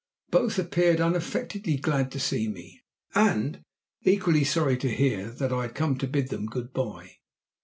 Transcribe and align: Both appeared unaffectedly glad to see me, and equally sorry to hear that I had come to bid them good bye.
Both 0.31 0.57
appeared 0.57 0.99
unaffectedly 0.99 1.77
glad 1.77 2.11
to 2.13 2.19
see 2.19 2.47
me, 2.47 2.81
and 3.13 3.61
equally 4.01 4.43
sorry 4.43 4.75
to 4.77 4.89
hear 4.89 5.29
that 5.29 5.53
I 5.53 5.61
had 5.61 5.75
come 5.75 5.95
to 5.99 6.07
bid 6.07 6.29
them 6.29 6.47
good 6.47 6.73
bye. 6.73 7.17